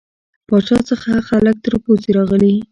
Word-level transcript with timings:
پاچا 0.47 0.77
څخه 0.89 1.11
خلک 1.29 1.55
تر 1.65 1.73
پوزې 1.83 2.11
راغلي. 2.17 2.55